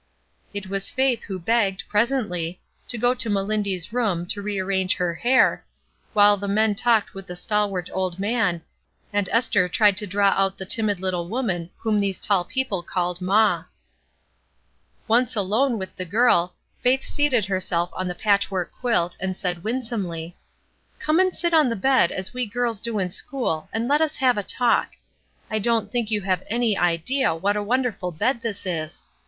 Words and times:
It 0.51 0.65
was 0.65 0.89
Faith 0.89 1.25
who 1.25 1.37
begged, 1.37 1.83
presently, 1.87 2.59
to 2.87 2.97
go 2.97 3.13
to 3.13 3.29
Melindy's 3.29 3.93
room 3.93 4.25
to 4.29 4.41
rearrange 4.41 4.95
her 4.95 5.13
hair, 5.13 5.63
while 6.13 6.37
the 6.37 6.47
men 6.47 6.73
talked 6.73 7.13
with 7.13 7.27
the 7.27 7.35
stalwart 7.35 7.87
old 7.93 8.17
man, 8.17 8.63
and 9.13 9.29
Esther 9.31 9.69
tried 9.69 9.95
to 9.97 10.07
draw 10.07 10.29
out 10.29 10.57
the 10.57 10.65
timid 10.65 10.99
little 10.99 11.29
woman 11.29 11.69
whom 11.77 11.99
these 11.99 12.19
tall 12.19 12.43
people 12.43 12.81
called 12.81 13.21
"maw." 13.21 13.65
Once 15.07 15.35
alone 15.35 15.77
with 15.77 15.95
the 15.95 16.03
girl, 16.05 16.55
Faith 16.81 17.03
seated 17.03 17.45
her 17.45 17.59
self 17.59 17.91
on 17.93 18.07
the 18.07 18.15
patchwork 18.15 18.73
quilt, 18.73 19.15
and 19.19 19.37
said 19.37 19.63
winsomely: 19.63 20.35
"Come 20.97 21.19
and 21.19 21.31
sit 21.31 21.53
on 21.53 21.69
the 21.69 21.75
bed 21.75 22.11
as 22.11 22.33
we 22.33 22.47
girls 22.47 22.79
do 22.79 22.93
in 22.97 23.11
194 23.11 23.11
ESTER 23.13 23.33
RIED'S 23.37 23.69
NAMESAKE 23.69 23.69
school 23.69 23.69
and 23.71 23.87
let 23.87 24.01
us 24.01 24.17
have 24.17 24.39
a 24.39 24.41
talk. 24.41 24.93
I 25.51 25.59
don't 25.59 25.91
think 25.91 26.09
you 26.09 26.21
have 26.21 26.41
any 26.47 26.75
idea 26.75 27.35
what 27.35 27.55
a 27.55 27.61
wonderful 27.61 28.11
bed 28.11 28.41
this 28.41 28.65
is 28.65 29.03